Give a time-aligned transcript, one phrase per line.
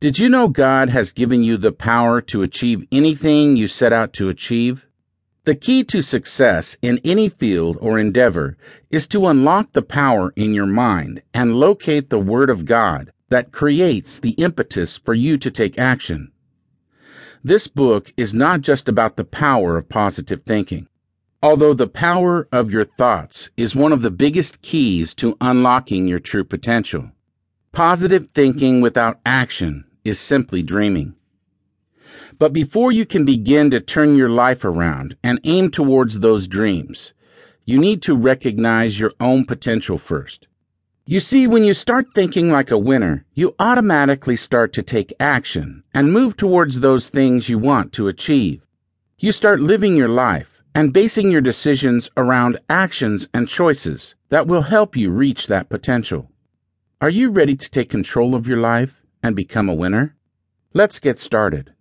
[0.00, 4.12] Did you know God has given you the power to achieve anything you set out
[4.12, 4.86] to achieve?
[5.42, 8.56] The key to success in any field or endeavor
[8.90, 13.50] is to unlock the power in your mind and locate the Word of God that
[13.50, 16.30] creates the impetus for you to take action.
[17.42, 20.86] This book is not just about the power of positive thinking.
[21.42, 26.20] Although the power of your thoughts is one of the biggest keys to unlocking your
[26.20, 27.10] true potential,
[27.72, 31.14] positive thinking without action is simply dreaming.
[32.38, 37.12] But before you can begin to turn your life around and aim towards those dreams,
[37.64, 40.46] you need to recognize your own potential first.
[41.04, 45.82] You see, when you start thinking like a winner, you automatically start to take action
[45.94, 48.66] and move towards those things you want to achieve.
[49.18, 54.62] You start living your life and basing your decisions around actions and choices that will
[54.62, 56.30] help you reach that potential.
[57.00, 60.16] Are you ready to take control of your life and become a winner?
[60.72, 61.72] Let's get started.